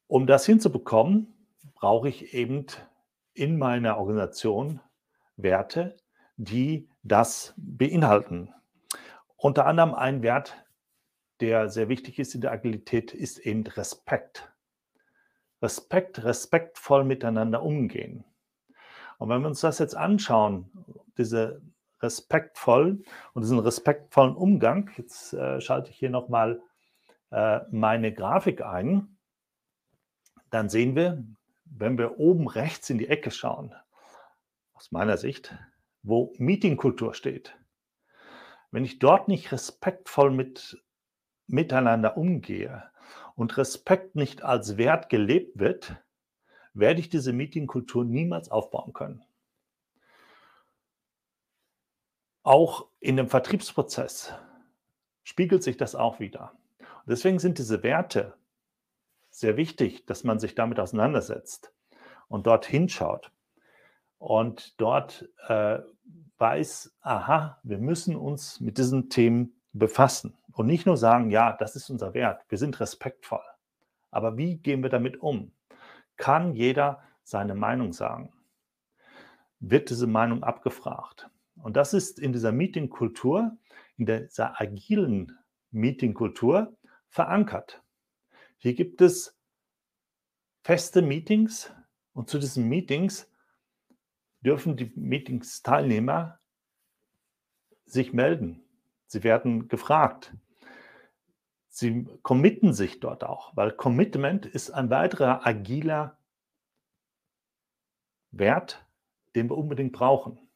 Um 0.07 0.27
das 0.27 0.45
hinzubekommen, 0.45 1.33
brauche 1.73 2.09
ich 2.09 2.33
eben 2.33 2.65
in 3.33 3.57
meiner 3.57 3.97
Organisation 3.97 4.79
Werte, 5.35 5.97
die 6.37 6.89
das 7.03 7.53
beinhalten. 7.57 8.53
Unter 9.35 9.65
anderem 9.65 9.93
ein 9.93 10.23
Wert, 10.23 10.55
der 11.39 11.69
sehr 11.69 11.89
wichtig 11.89 12.19
ist 12.19 12.33
in 12.35 12.41
der 12.41 12.51
Agilität, 12.51 13.13
ist 13.13 13.37
eben 13.39 13.65
Respekt. 13.67 14.51
Respekt, 15.61 16.23
respektvoll 16.23 17.03
miteinander 17.03 17.61
umgehen. 17.61 18.23
Und 19.17 19.29
wenn 19.29 19.41
wir 19.41 19.47
uns 19.47 19.61
das 19.61 19.79
jetzt 19.79 19.95
anschauen, 19.95 20.71
diese 21.17 21.61
respektvollen 22.01 23.03
und 23.33 23.41
diesen 23.41 23.59
respektvollen 23.59 24.35
Umgang, 24.35 24.89
jetzt 24.97 25.33
äh, 25.33 25.61
schalte 25.61 25.89
ich 25.89 25.97
hier 25.97 26.09
nochmal 26.09 26.61
äh, 27.31 27.59
meine 27.71 28.13
Grafik 28.13 28.61
ein, 28.61 29.17
dann 30.49 30.69
sehen 30.69 30.95
wir, 30.95 31.23
wenn 31.65 31.97
wir 31.97 32.19
oben 32.19 32.47
rechts 32.47 32.89
in 32.89 32.97
die 32.97 33.09
Ecke 33.09 33.31
schauen, 33.31 33.73
aus 34.73 34.91
meiner 34.91 35.17
Sicht, 35.17 35.55
wo 36.03 36.33
Meetingkultur 36.37 37.13
steht. 37.13 37.57
Wenn 38.71 38.85
ich 38.85 38.99
dort 38.99 39.27
nicht 39.27 39.51
respektvoll 39.51 40.31
mit, 40.31 40.81
miteinander 41.47 42.17
umgehe, 42.17 42.83
und 43.37 43.55
Respekt 43.57 44.15
nicht 44.15 44.43
als 44.43 44.77
Wert 44.77 45.09
gelebt 45.09 45.59
wird, 45.59 45.95
werde 46.73 46.99
ich 46.99 47.09
diese 47.09 47.33
Meetingkultur 47.33 48.03
niemals 48.03 48.49
aufbauen 48.49 48.93
können. 48.93 49.23
Auch 52.47 52.87
in 53.01 53.17
dem 53.17 53.27
Vertriebsprozess 53.27 54.33
spiegelt 55.25 55.63
sich 55.63 55.75
das 55.75 55.95
auch 55.95 56.21
wieder. 56.21 56.53
Und 56.79 57.09
deswegen 57.09 57.39
sind 57.39 57.57
diese 57.57 57.83
Werte 57.83 58.37
sehr 59.29 59.57
wichtig, 59.57 60.05
dass 60.05 60.23
man 60.23 60.39
sich 60.39 60.55
damit 60.55 60.79
auseinandersetzt 60.79 61.73
und 62.29 62.47
dort 62.47 62.65
hinschaut 62.65 63.33
und 64.17 64.79
dort 64.79 65.27
äh, 65.49 65.79
weiß, 66.37 66.95
aha, 67.01 67.59
wir 67.63 67.79
müssen 67.79 68.15
uns 68.15 68.61
mit 68.61 68.77
diesen 68.77 69.09
Themen 69.09 69.59
befassen. 69.73 70.37
Und 70.53 70.67
nicht 70.67 70.85
nur 70.85 70.95
sagen, 70.95 71.31
ja, 71.31 71.51
das 71.51 71.75
ist 71.75 71.89
unser 71.89 72.13
Wert, 72.13 72.45
wir 72.47 72.57
sind 72.57 72.79
respektvoll. 72.79 73.43
Aber 74.09 74.37
wie 74.37 74.55
gehen 74.55 74.83
wir 74.83 74.89
damit 74.89 75.21
um? 75.21 75.51
Kann 76.15 76.55
jeder 76.55 77.03
seine 77.25 77.55
Meinung 77.55 77.91
sagen? 77.91 78.31
Wird 79.59 79.89
diese 79.89 80.07
Meinung 80.07 80.43
abgefragt? 80.43 81.29
Und 81.61 81.75
das 81.75 81.93
ist 81.93 82.19
in 82.19 82.33
dieser 82.33 82.51
Meetingkultur, 82.51 83.57
in 83.97 84.05
dieser 84.05 84.59
agilen 84.61 85.37
Meetingkultur 85.71 86.77
verankert. 87.09 87.83
Hier 88.57 88.73
gibt 88.73 89.01
es 89.01 89.37
feste 90.63 91.01
Meetings 91.01 91.73
und 92.13 92.29
zu 92.29 92.39
diesen 92.39 92.67
Meetings 92.67 93.31
dürfen 94.41 94.77
die 94.77 94.91
Meetings-Teilnehmer 94.95 96.39
sich 97.85 98.13
melden. 98.13 98.63
Sie 99.07 99.23
werden 99.23 99.67
gefragt. 99.67 100.33
Sie 101.69 102.05
committen 102.23 102.73
sich 102.73 102.99
dort 102.99 103.23
auch, 103.23 103.55
weil 103.55 103.71
Commitment 103.71 104.45
ist 104.45 104.71
ein 104.71 104.89
weiterer 104.89 105.45
agiler 105.45 106.17
Wert, 108.31 108.85
den 109.35 109.49
wir 109.49 109.57
unbedingt 109.57 109.93
brauchen. 109.93 110.46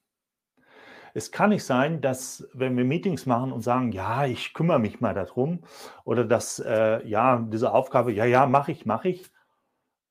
Es 1.14 1.32
kann 1.32 1.50
nicht 1.50 1.64
sein, 1.64 2.02
dass 2.02 2.48
wenn 2.54 2.78
wir 2.78 2.86
Meetings 2.86 3.26
machen 3.26 3.52
und 3.52 3.62
sagen, 3.62 3.92
ja, 3.92 4.26
ich 4.26 4.54
kümmere 4.54 4.80
mich 4.80 5.02
mal 5.02 5.14
darum 5.14 5.64
oder 6.04 6.26
dass, 6.26 6.60
äh, 6.60 7.06
ja, 7.08 7.40
diese 7.40 7.74
Aufgabe, 7.74 8.12
ja, 8.14 8.26
ja, 8.26 8.46
mache 8.46 8.72
ich, 8.72 8.86
mache 8.86 9.10
ich, 9.10 9.32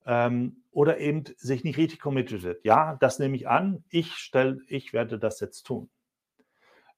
ähm, 0.05 0.63
oder 0.71 0.99
eben 0.99 1.23
sich 1.37 1.63
nicht 1.63 1.77
richtig 1.77 1.99
committed 1.99 2.43
wird. 2.43 2.63
Ja, 2.63 2.95
das 2.99 3.19
nehme 3.19 3.35
ich 3.35 3.47
an, 3.47 3.83
ich 3.89 4.13
stelle, 4.15 4.61
ich 4.67 4.93
werde 4.93 5.19
das 5.19 5.39
jetzt 5.39 5.63
tun. 5.63 5.89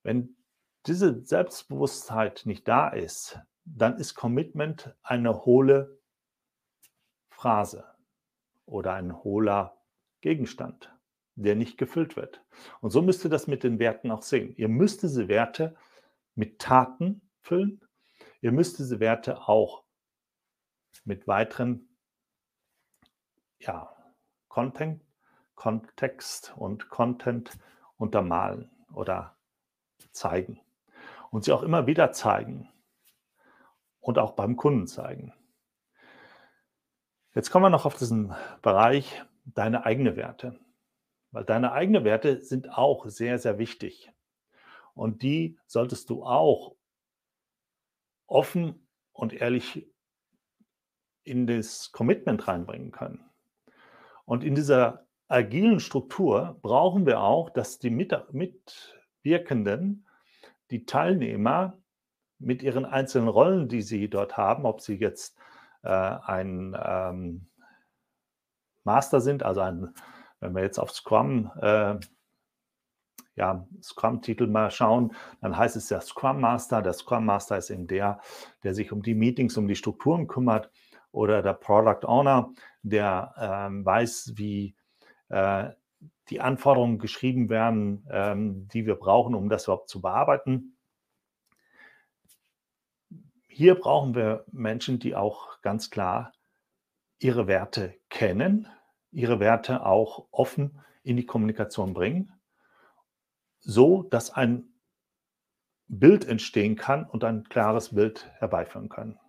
Wenn 0.04 0.36
diese 0.86 1.24
Selbstbewusstheit 1.26 2.44
nicht 2.46 2.68
da 2.68 2.90
ist, 2.90 3.40
dann 3.66 3.98
ist 3.98 4.16
Commitment 4.16 4.94
eine 5.02 5.46
hohle 5.46 5.98
Phrase 7.30 7.86
oder 8.66 8.94
ein 8.94 9.24
hohler 9.24 9.78
Gegenstand, 10.22 10.93
der 11.36 11.56
nicht 11.56 11.78
gefüllt 11.78 12.16
wird. 12.16 12.44
Und 12.82 12.92
so 12.92 13.02
müsst 13.02 13.24
ihr 13.24 13.30
das 13.30 13.48
mit 13.48 13.64
den 13.64 13.80
Werten 13.80 14.12
auch 14.12 14.22
sehen. 14.22 14.54
Ihr 14.56 14.70
müsst 14.70 15.04
diese 15.04 15.28
Werte 15.28 15.76
mit 16.36 16.60
Taten 16.60 17.30
füllen. 17.42 17.82
Ihr 18.42 18.52
müsst 18.52 18.80
diese 18.80 19.00
Werte 19.00 19.48
auch 19.48 19.84
mit 21.04 21.28
weiteren 21.28 21.90
ja, 23.60 23.96
Content, 24.48 25.04
Kontext 25.56 26.54
und 26.58 26.90
Content 26.90 27.58
untermalen. 27.98 28.70
oder 28.94 29.36
zeigen 30.12 30.62
und 31.32 31.44
sie 31.44 31.52
auch 31.52 31.64
immer 31.64 31.88
wieder 31.88 32.12
zeigen 32.12 32.70
und 34.00 34.20
auch 34.20 34.32
beim 34.32 34.56
Kunden 34.56 34.88
zeigen. 34.88 35.34
Jetzt 37.34 37.50
kommen 37.50 37.66
wir 37.66 37.70
noch 37.70 37.86
auf 37.86 37.96
diesen 37.96 38.34
Bereich 38.62 39.24
deine 39.46 39.86
eigene 39.86 40.16
Werte, 40.16 40.60
weil 41.34 41.44
deine 41.44 41.74
eigene 41.74 42.06
Werte 42.06 42.42
sind 42.42 42.72
auch 42.72 43.06
sehr, 43.08 43.40
sehr 43.40 43.58
wichtig 43.58 44.14
und 44.94 45.24
die 45.24 45.58
solltest 45.66 46.10
du 46.10 46.24
auch 46.24 46.76
offen 48.28 48.88
und 49.12 49.34
ehrlich 49.34 49.90
in 51.24 51.48
das 51.48 51.92
Commitment 51.92 52.48
reinbringen 52.48 52.92
können. 52.92 53.30
Und 54.26 54.44
in 54.44 54.56
dieser 54.56 55.08
agilen 55.28 55.80
Struktur 55.80 56.60
brauchen 56.62 57.06
wir 57.06 57.22
auch, 57.22 57.50
dass 57.50 57.80
die 57.80 57.90
Mitwirkenden, 57.90 60.08
die 60.70 60.86
Teilnehmer 60.86 61.78
mit 62.40 62.62
ihren 62.62 62.86
einzelnen 62.86 63.30
Rollen, 63.30 63.70
die 63.70 63.82
sie 63.82 64.10
dort 64.10 64.38
haben, 64.38 64.66
ob 64.66 64.82
sie 64.82 64.96
jetzt 64.96 65.38
äh, 65.82 65.90
ein 65.90 66.78
ähm, 66.80 67.48
Master 68.84 69.22
sind, 69.22 69.44
also 69.44 69.62
ein, 69.62 69.94
wenn 70.44 70.56
wir 70.56 70.62
jetzt 70.62 70.78
auf 70.78 70.92
Scrum, 70.92 71.52
äh, 71.62 71.96
ja, 73.36 73.66
Scrum-Titel 73.82 74.48
mal 74.48 74.70
schauen, 74.70 75.16
dann 75.42 75.58
heißt 75.58 75.76
es 75.76 75.90
ja 75.90 76.02
Scrum 76.02 76.42
Master. 76.42 76.82
Der 76.82 76.94
Scrum 76.94 77.26
Master 77.26 77.58
ist 77.58 77.70
eben 77.70 77.88
der, 77.88 78.20
der 78.64 78.76
sich 78.76 78.92
um 78.92 79.02
die 79.02 79.16
Meetings, 79.16 79.58
um 79.58 79.68
die 79.68 79.76
Strukturen 79.76 80.28
kümmert 80.28 80.70
oder 81.12 81.42
der 81.42 81.54
Product 81.54 82.06
Owner, 82.06 82.52
der 82.84 83.34
ähm, 83.40 83.86
weiß, 83.86 84.34
wie 84.36 84.76
äh, 85.30 85.70
die 86.30 86.42
Anforderungen 86.42 87.00
geschrieben 87.00 87.50
werden, 87.50 88.06
ähm, 88.12 88.68
die 88.68 88.86
wir 88.86 88.96
brauchen, 88.96 89.34
um 89.36 89.50
das 89.50 89.66
überhaupt 89.66 89.90
zu 89.90 90.02
bearbeiten. 90.02 90.78
Hier 93.48 93.76
brauchen 93.76 94.16
wir 94.16 94.46
Menschen, 94.52 95.00
die 95.00 95.16
auch 95.16 95.62
ganz 95.62 95.90
klar 95.90 96.34
ihre 97.20 97.48
Werte 97.48 97.96
kennen, 98.10 98.68
ihre 99.14 99.40
Werte 99.40 99.86
auch 99.86 100.28
offen 100.32 100.80
in 101.04 101.18
die 101.18 101.26
Kommunikation 101.26 101.94
bringen, 101.94 102.32
so 103.60 104.04
dass 104.04 104.32
ein 104.32 104.74
Bild 105.88 106.26
entstehen 106.26 106.76
kann 106.76 107.06
und 107.06 107.24
ein 107.24 107.44
klares 107.50 107.94
Bild 107.96 108.32
herbeiführen 108.40 108.90
kann. 108.90 109.20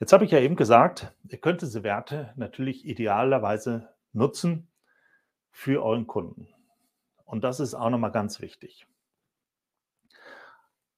Jetzt 0.00 0.12
habe 0.12 0.24
ich 0.24 0.30
ja 0.30 0.40
eben 0.40 0.56
gesagt, 0.56 1.12
ihr 1.28 1.38
könnt 1.38 1.62
diese 1.62 1.82
Werte 1.82 2.32
natürlich 2.36 2.84
idealerweise 2.84 3.94
nutzen 4.12 4.68
für 5.50 5.82
euren 5.82 6.06
Kunden. 6.06 6.48
Und 7.24 7.44
das 7.44 7.60
ist 7.60 7.74
auch 7.74 7.90
nochmal 7.90 8.12
ganz 8.12 8.40
wichtig. 8.40 8.86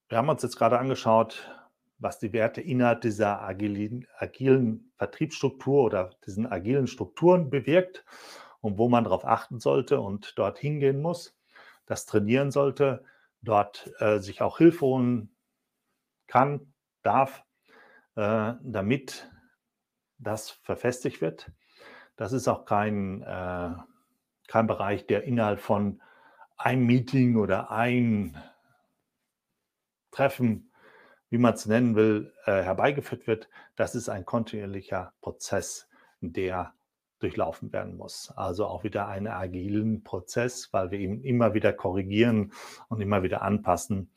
Wir 0.09 0.19
haben 0.19 0.29
uns 0.29 0.43
jetzt 0.43 0.57
gerade 0.57 0.79
angeschaut, 0.79 1.51
was 1.99 2.19
die 2.19 2.33
Werte 2.33 2.61
innerhalb 2.61 3.01
dieser 3.01 3.43
agilen, 3.43 4.07
agilen 4.19 4.93
Vertriebsstruktur 4.97 5.85
oder 5.85 6.11
diesen 6.27 6.47
agilen 6.47 6.87
Strukturen 6.87 7.51
bewirkt 7.51 8.05
und 8.61 8.79
wo 8.79 8.89
man 8.89 9.05
darauf 9.05 9.25
achten 9.25 9.61
sollte 9.61 10.01
und 10.01 10.39
dort 10.39 10.59
hingehen 10.59 11.01
muss, 11.01 11.37
das 11.87 12.07
trainieren 12.07 12.51
sollte, 12.51 13.05
dort 13.43 13.91
äh, 13.99 14.19
sich 14.19 14.43
auch 14.43 14.59
Hilfe 14.59 14.85
holen 14.85 15.35
kann, 16.27 16.73
darf, 17.03 17.45
äh, 18.17 18.55
damit 18.63 19.31
das 20.19 20.51
verfestigt 20.51 21.21
wird. 21.21 21.51
Das 22.17 22.33
ist 22.33 22.49
auch 22.49 22.65
kein, 22.65 23.23
äh, 23.23 23.71
kein 24.49 24.67
Bereich, 24.67 25.07
der 25.07 25.25
innerhalb 25.25 25.61
von 25.61 26.03
einem 26.57 26.87
Meeting 26.87 27.37
oder 27.37 27.71
ein 27.71 28.43
Treffen, 30.11 30.66
wie 31.37 31.41
man 31.43 31.53
es 31.53 31.67
nennen 31.67 31.97
will, 31.97 32.33
äh, 32.47 32.63
herbeigeführt 32.63 33.27
wird. 33.27 33.51
Das 33.77 33.95
ist 33.95 34.09
ein 34.09 34.25
kontinuierlicher 34.25 35.13
Prozess, 35.21 35.87
der 36.23 36.73
durchlaufen 37.19 37.75
werden 37.75 37.99
muss. 37.99 38.33
Also 38.37 38.65
auch 38.65 38.85
wieder 38.85 39.07
einen 39.07 39.27
agilen 39.27 40.03
Prozess, 40.03 40.73
weil 40.73 40.91
wir 40.91 40.99
ihn 40.99 41.21
immer 41.23 41.53
wieder 41.53 41.75
korrigieren 41.75 42.53
und 42.89 43.03
immer 43.03 43.23
wieder 43.23 43.43
anpassen, 43.43 44.11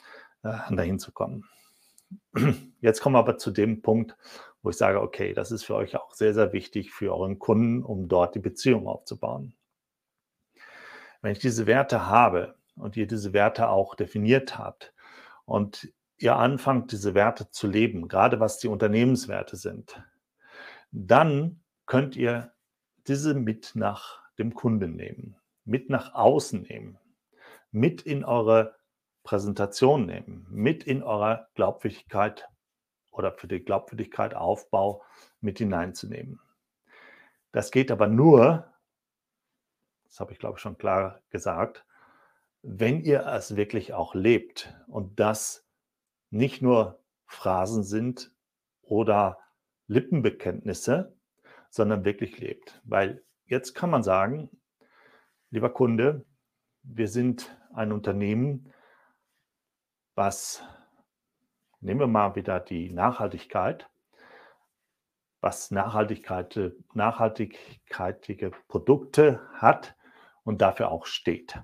äh, 0.43 0.73
dahin 0.73 0.97
zu 0.97 1.11
kommen. 1.11 1.43
Jetzt 2.79 3.01
kommen 3.01 3.15
wir 3.15 3.19
aber 3.19 3.37
zu 3.37 3.51
dem 3.51 3.81
Punkt, 3.81 4.15
wo 4.61 4.69
ich 4.69 4.77
sage, 4.77 5.01
okay, 5.01 5.33
das 5.33 5.51
ist 5.51 5.65
für 5.65 5.75
euch 5.75 5.97
auch 5.97 6.13
sehr, 6.13 6.33
sehr 6.33 6.53
wichtig 6.53 6.91
für 6.91 7.13
euren 7.13 7.37
Kunden, 7.37 7.83
um 7.83 8.07
dort 8.07 8.33
die 8.35 8.39
Beziehung 8.39 8.87
aufzubauen. 8.87 9.53
Wenn 11.21 11.33
ich 11.33 11.39
diese 11.39 11.67
Werte 11.67 12.07
habe 12.07 12.55
und 12.77 12.95
ihr 12.95 13.07
diese 13.07 13.33
Werte 13.33 13.67
auch 13.67 13.95
definiert 13.95 14.57
habt 14.57 14.93
und 15.43 15.91
ihr 16.21 16.35
anfangt, 16.35 16.91
diese 16.91 17.13
Werte 17.13 17.49
zu 17.49 17.67
leben, 17.67 18.07
gerade 18.07 18.39
was 18.39 18.59
die 18.59 18.67
Unternehmenswerte 18.67 19.55
sind, 19.55 20.01
dann 20.91 21.63
könnt 21.85 22.15
ihr 22.15 22.53
diese 23.07 23.33
mit 23.33 23.71
nach 23.75 24.21
dem 24.37 24.53
Kunden 24.53 24.95
nehmen, 24.95 25.35
mit 25.65 25.89
nach 25.89 26.13
außen 26.13 26.61
nehmen, 26.63 26.97
mit 27.71 28.01
in 28.01 28.23
eure 28.23 28.75
Präsentation 29.23 30.05
nehmen, 30.05 30.47
mit 30.49 30.83
in 30.83 31.03
eurer 31.03 31.47
Glaubwürdigkeit 31.55 32.47
oder 33.11 33.31
für 33.31 33.47
die 33.47 33.59
Glaubwürdigkeit 33.59 34.33
Aufbau 34.33 35.03
mit 35.41 35.57
hineinzunehmen. 35.57 36.39
Das 37.51 37.71
geht 37.71 37.91
aber 37.91 38.07
nur, 38.07 38.71
das 40.05 40.19
habe 40.19 40.31
ich 40.33 40.39
glaube 40.39 40.57
ich 40.57 40.61
schon 40.61 40.77
klar 40.77 41.21
gesagt, 41.29 41.85
wenn 42.61 43.01
ihr 43.01 43.25
es 43.25 43.55
wirklich 43.55 43.93
auch 43.93 44.15
lebt 44.15 44.73
und 44.87 45.19
das 45.19 45.68
nicht 46.29 46.61
nur 46.61 47.03
Phrasen 47.25 47.83
sind 47.83 48.31
oder 48.81 49.39
Lippenbekenntnisse, 49.87 51.15
sondern 51.69 52.05
wirklich 52.05 52.39
lebt. 52.39 52.81
Weil 52.83 53.23
jetzt 53.45 53.73
kann 53.73 53.89
man 53.89 54.03
sagen, 54.03 54.49
lieber 55.49 55.71
Kunde, 55.71 56.25
wir 56.83 57.07
sind 57.07 57.55
ein 57.73 57.91
Unternehmen, 57.91 58.73
was 60.15 60.63
Nehmen 61.81 62.01
wir 62.01 62.07
mal 62.07 62.35
wieder 62.35 62.59
die 62.59 62.91
Nachhaltigkeit. 62.91 63.89
Was 65.39 65.71
Nachhaltigkeit, 65.71 66.73
nachhaltigkeitige 66.93 68.51
Produkte 68.67 69.39
hat 69.53 69.95
und 70.43 70.61
dafür 70.61 70.91
auch 70.91 71.05
steht. 71.05 71.61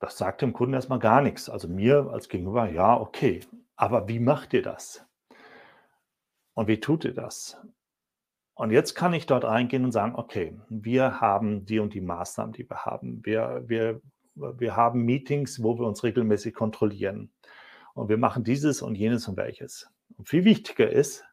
Das 0.00 0.16
sagt 0.16 0.42
dem 0.42 0.52
Kunden 0.52 0.74
erstmal 0.74 0.98
gar 0.98 1.20
nichts. 1.20 1.48
Also 1.48 1.68
mir 1.68 2.10
als 2.10 2.28
Gegenüber, 2.28 2.68
ja, 2.68 2.98
okay. 2.98 3.40
Aber 3.76 4.08
wie 4.08 4.18
macht 4.18 4.54
ihr 4.54 4.62
das? 4.62 5.06
Und 6.54 6.68
wie 6.68 6.80
tut 6.80 7.04
ihr 7.04 7.14
das? 7.14 7.58
Und 8.54 8.70
jetzt 8.72 8.94
kann 8.94 9.14
ich 9.14 9.26
dort 9.26 9.44
reingehen 9.44 9.84
und 9.84 9.92
sagen, 9.92 10.14
okay, 10.16 10.58
wir 10.68 11.20
haben 11.20 11.64
die 11.64 11.78
und 11.78 11.94
die 11.94 12.00
Maßnahmen, 12.00 12.52
die 12.52 12.68
wir 12.68 12.84
haben. 12.84 13.24
Wir, 13.24 13.62
wir, 13.66 14.00
wir 14.34 14.76
haben 14.76 15.04
Meetings, 15.04 15.62
wo 15.62 15.78
wir 15.78 15.86
uns 15.86 16.02
regelmäßig 16.02 16.54
kontrollieren 16.54 17.30
und 17.94 18.08
wir 18.08 18.18
machen 18.18 18.44
dieses 18.44 18.82
und 18.82 18.96
jenes 18.96 19.28
und 19.28 19.36
welches. 19.36 19.90
Und 20.16 20.28
viel 20.28 20.44
wichtiger 20.44 20.90
ist 20.90 21.24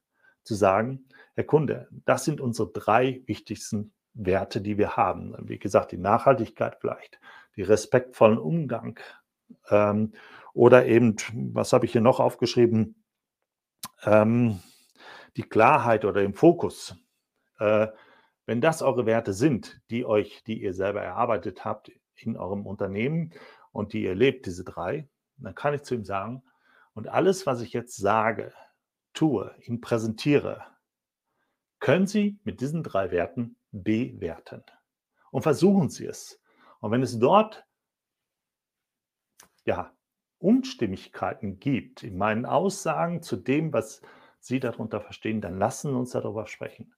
zu 0.43 0.55
sagen, 0.55 1.05
Herr 1.35 1.43
Kunde, 1.43 1.87
das 2.05 2.25
sind 2.25 2.41
unsere 2.41 2.71
drei 2.71 3.21
wichtigsten 3.25 3.93
Werte, 4.17 4.61
die 4.61 4.77
wir 4.77 4.97
haben. 4.97 5.35
Wie 5.39 5.59
gesagt, 5.59 5.91
die 5.91 5.97
Nachhaltigkeit 5.97 6.77
vielleicht, 6.79 7.19
die 7.55 7.61
respektvollen 7.61 8.37
Umgang 8.37 8.99
ähm, 9.69 10.13
oder 10.53 10.85
eben, 10.85 11.15
was 11.53 11.73
habe 11.73 11.85
ich 11.85 11.91
hier 11.91 12.01
noch 12.01 12.19
aufgeschrieben, 12.19 13.03
ähm, 14.03 14.59
die 15.37 15.43
Klarheit 15.43 16.03
oder 16.03 16.23
im 16.23 16.33
Fokus. 16.33 16.95
Äh, 17.59 17.87
wenn 18.45 18.61
das 18.61 18.81
eure 18.81 19.05
Werte 19.05 19.33
sind, 19.33 19.81
die 19.89 20.05
euch, 20.05 20.43
die 20.45 20.61
ihr 20.61 20.73
selber 20.73 21.01
erarbeitet 21.01 21.65
habt 21.65 21.91
in 22.15 22.37
eurem 22.37 22.65
Unternehmen 22.65 23.33
und 23.71 23.93
die 23.93 24.03
ihr 24.03 24.15
lebt, 24.15 24.45
diese 24.45 24.63
drei, 24.63 25.07
dann 25.37 25.53
kann 25.53 25.73
ich 25.73 25.83
zu 25.83 25.93
ihm 25.93 26.05
sagen, 26.05 26.43
und 26.93 27.07
alles, 27.07 27.45
was 27.45 27.61
ich 27.61 27.73
jetzt 27.73 27.97
sage, 27.97 28.53
tue, 29.13 29.53
ihm 29.61 29.81
präsentiere, 29.81 30.65
können 31.79 32.07
Sie 32.07 32.39
mit 32.43 32.61
diesen 32.61 32.81
drei 32.81 33.11
Werten 33.11 33.56
bewerten. 33.71 34.63
Und 35.31 35.41
versuchen 35.41 35.89
Sie 35.89 36.05
es. 36.05 36.41
Und 36.79 36.91
wenn 36.91 37.03
es 37.03 37.19
dort 37.19 37.65
ja, 39.65 39.93
Unstimmigkeiten 40.39 41.59
gibt 41.59 42.03
in 42.03 42.17
meinen 42.17 42.45
Aussagen 42.45 43.21
zu 43.21 43.35
dem, 43.35 43.73
was 43.73 44.01
Sie 44.39 44.59
darunter 44.59 45.01
verstehen, 45.01 45.41
dann 45.41 45.57
lassen 45.57 45.95
uns 45.95 46.11
darüber 46.11 46.47
sprechen. 46.47 46.93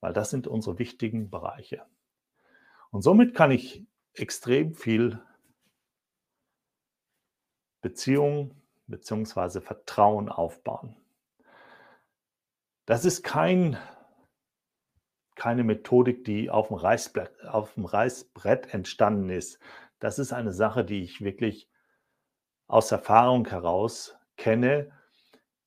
Weil 0.00 0.12
das 0.12 0.30
sind 0.30 0.46
unsere 0.46 0.78
wichtigen 0.78 1.30
Bereiche. 1.30 1.86
Und 2.90 3.02
somit 3.02 3.34
kann 3.34 3.50
ich 3.50 3.86
extrem 4.14 4.74
viel 4.74 5.22
Beziehungen 7.82 8.62
bzw. 8.86 9.60
Vertrauen 9.60 10.28
aufbauen. 10.28 10.96
Das 12.86 13.04
ist 13.04 13.22
kein 13.22 13.78
keine 15.36 15.62
Methodik, 15.62 16.24
die 16.24 16.50
auf 16.50 16.68
dem, 16.68 16.76
Reißbrett, 16.76 17.44
auf 17.46 17.74
dem 17.74 17.84
Reißbrett 17.84 18.74
entstanden 18.74 19.30
ist. 19.30 19.60
Das 20.00 20.18
ist 20.18 20.32
eine 20.32 20.52
Sache, 20.52 20.84
die 20.84 21.02
ich 21.02 21.20
wirklich 21.20 21.70
aus 22.66 22.90
Erfahrung 22.90 23.46
heraus 23.46 24.16
kenne, 24.36 24.90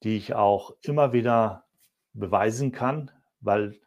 die 0.03 0.17
ich 0.17 0.34
auch 0.34 0.75
immer 0.82 1.13
wieder 1.13 1.67
beweisen 2.13 2.71
kann, 2.71 3.12
weil 3.39 3.79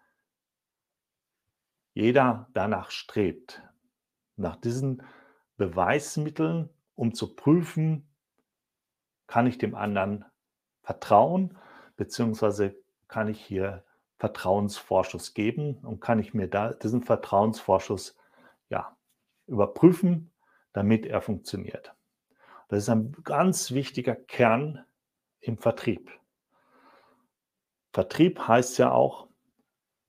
jeder 1.95 2.49
danach 2.55 2.91
strebt, 2.91 3.63
nach 4.37 4.57
diesen 4.57 5.03
Beweismitteln, 5.57 6.71
um 6.95 7.15
zu 7.15 7.35
prüfen, 7.35 8.09
kann 9.27 9.47
ich 9.47 9.59
dem 9.59 9.75
anderen 9.75 10.25
vertrauen, 10.83 11.59
beziehungsweise 11.97 12.77
kann 13.09 13.29
ich 13.29 13.41
hier 13.41 13.85
Vertrauensvorschuss 14.23 15.35
geben 15.35 15.79
und 15.79 15.99
kann 15.99 16.21
ich 16.21 16.33
mir 16.33 16.47
da 16.47 16.75
diesen 16.75 17.03
Vertrauensvorschuss 17.03 18.17
ja, 18.69 18.97
überprüfen, 19.49 20.31
damit 20.73 21.07
er 21.07 21.21
funktioniert. 21.21 21.93
Das 22.69 22.85
ist 22.85 22.89
ein 22.89 23.17
ganz 23.25 23.73
wichtiger 23.73 24.15
Kern 24.15 24.85
im 25.41 25.59
Vertrieb. 25.59 26.13
Vertrieb 27.93 28.47
heißt 28.47 28.79
ja 28.79 28.93
auch, 28.93 29.27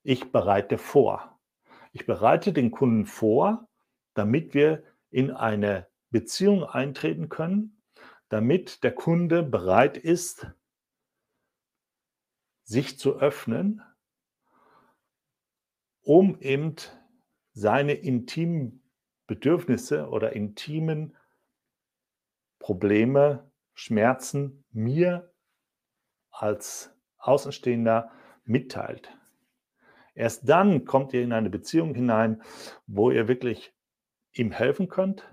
ich 0.04 0.32
bereite 0.32 0.78
vor. 0.78 1.39
Ich 1.91 2.06
bereite 2.06 2.54
den 2.54 2.69
Kunden 2.69 3.08
vor, 3.08 3.67
damit 4.13 4.54
wir 4.54 4.84
in 5.10 5.32
eine 5.32 5.88
Beziehung 6.12 6.63
eintreten 6.65 7.30
können, 7.30 7.82
damit 8.30 8.84
der 8.84 8.93
Kunde 8.93 9.41
bereit 9.41 9.97
ist, 9.97 10.45
sich 12.63 12.99
zu 12.99 13.15
öffnen, 13.17 13.82
um 16.03 16.39
eben 16.39 16.75
seine 17.53 17.93
intimen 17.93 18.83
Bedürfnisse 19.27 20.09
oder 20.09 20.33
intimen 20.33 21.15
Probleme, 22.59 23.51
Schmerzen 23.73 24.63
mir 24.71 25.33
als 26.29 26.95
Außenstehender 27.17 28.11
mitteilt. 28.43 29.09
Erst 30.13 30.47
dann 30.47 30.85
kommt 30.85 31.13
ihr 31.13 31.23
in 31.23 31.33
eine 31.33 31.49
Beziehung 31.49 31.95
hinein, 31.95 32.43
wo 32.85 33.09
ihr 33.09 33.27
wirklich 33.27 33.73
ihm 34.33 34.51
helfen 34.51 34.89
könnt, 34.89 35.27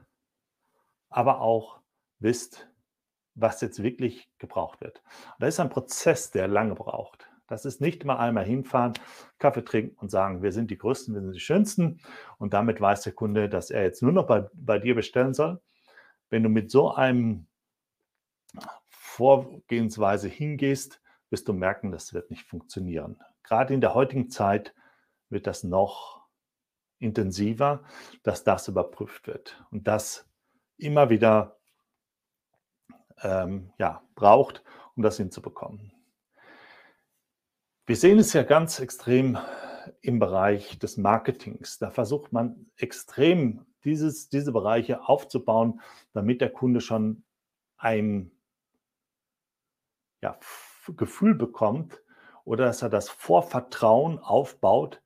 aber 1.09 1.41
auch 1.41 1.81
wisst, 2.19 2.69
was 3.35 3.61
jetzt 3.61 3.83
wirklich 3.83 4.31
gebraucht 4.39 4.81
wird. 4.81 5.03
Das 5.39 5.55
ist 5.55 5.61
ein 5.61 5.71
Prozess, 5.71 6.31
der 6.31 6.49
lange 6.49 6.75
braucht. 6.75 7.30
Das 7.51 7.65
ist 7.65 7.81
nicht 7.81 8.05
mal 8.05 8.17
einmal 8.17 8.45
hinfahren, 8.45 8.95
Kaffee 9.41 9.65
trinken 9.65 9.97
und 9.99 10.09
sagen, 10.09 10.41
wir 10.41 10.53
sind 10.53 10.71
die 10.71 10.79
Größten, 10.79 11.13
wir 11.15 11.21
sind 11.21 11.33
die 11.33 11.41
Schönsten. 11.41 12.01
Und 12.39 12.55
damit 12.55 12.81
weiß 12.81 13.03
der 13.03 13.13
Kunde, 13.13 13.49
dass 13.49 13.71
er 13.71 13.83
jetzt 13.83 14.03
nur 14.03 14.13
noch 14.13 14.29
bei, 14.29 14.49
bei 14.53 14.79
dir 14.79 14.95
bestellen 14.95 15.35
soll. 15.35 15.61
Wenn 16.29 16.45
du 16.45 16.49
mit 16.49 16.71
so 16.71 16.95
einem 16.95 17.49
Vorgehensweise 18.89 20.29
hingehst, 20.29 21.03
wirst 21.29 21.49
du 21.49 21.53
merken, 21.53 21.91
das 21.91 22.15
wird 22.15 22.31
nicht 22.31 22.47
funktionieren. 22.47 23.19
Gerade 23.43 23.75
in 23.75 23.81
der 23.81 23.95
heutigen 23.95 24.31
Zeit 24.31 24.73
wird 25.29 25.49
das 25.49 25.65
noch 25.65 26.25
intensiver, 27.01 27.83
dass 28.23 28.45
das 28.45 28.69
überprüft 28.69 29.27
wird 29.27 29.61
und 29.73 29.89
das 29.89 30.31
immer 30.77 31.11
wieder 31.11 31.59
ähm, 33.23 33.73
ja, 33.77 34.05
braucht, 34.15 34.63
um 34.95 35.03
das 35.03 35.17
hinzubekommen. 35.17 35.93
Wir 37.91 37.97
sehen 37.97 38.21
es 38.21 38.33
ja 38.35 38.45
ganz 38.45 38.79
extrem 38.79 39.37
im 40.01 40.21
Bereich 40.21 40.79
des 40.79 40.97
Marketings. 40.97 41.81
Da 41.81 41.91
versucht 41.91 42.33
man 42.33 42.71
extrem 42.77 43.67
dieses, 43.83 44.29
diese 44.29 44.53
Bereiche 44.53 45.09
aufzubauen, 45.09 45.81
damit 46.13 46.41
der 46.41 46.51
Kunde 46.51 46.81
schon 46.81 47.25
ein 47.77 48.31
ja, 50.23 50.39
Gefühl 50.97 51.35
bekommt 51.35 52.01
oder 52.45 52.67
dass 52.67 52.83
er 52.83 52.91
das 52.91 53.09
Vorvertrauen 53.09 54.21
aufbaut, 54.21 55.03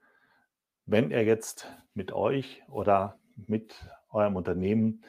wenn 0.84 1.10
er 1.10 1.24
jetzt 1.24 1.72
mit 1.94 2.12
euch 2.12 2.64
oder 2.68 3.18
mit 3.34 3.74
eurem 4.10 4.36
Unternehmen 4.36 5.02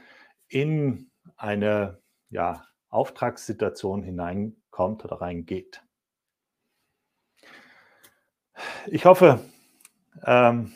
in 0.48 1.12
eine 1.36 2.00
ja, 2.30 2.64
Auftragssituation 2.88 4.02
hineinkommt 4.02 5.04
oder 5.04 5.20
reingeht. 5.20 5.85
Ich 8.88 9.06
hoffe, 9.06 9.40
ähm, 10.24 10.72